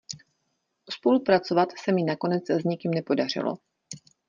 Spolupracovat 0.89 1.69
se 1.83 1.91
mi 1.91 2.03
nakonec 2.03 2.49
s 2.49 2.63
nikým 2.63 2.91
nepodařilo. 2.91 3.57